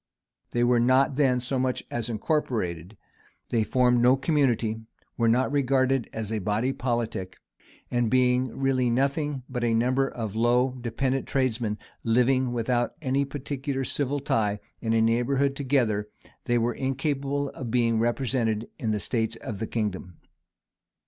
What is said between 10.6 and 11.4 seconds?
dependent